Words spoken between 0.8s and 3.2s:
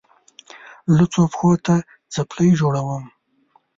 لوڅو پښو ته څپلۍ جوړوم.